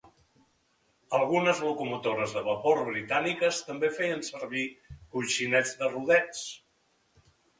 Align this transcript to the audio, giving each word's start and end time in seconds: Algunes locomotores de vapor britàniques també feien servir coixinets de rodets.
Algunes 1.17 1.59
locomotores 1.65 2.33
de 2.37 2.43
vapor 2.47 2.81
britàniques 2.87 3.59
també 3.67 3.91
feien 3.99 4.25
servir 4.29 4.65
coixinets 5.17 5.75
de 5.83 5.91
rodets. 5.95 6.41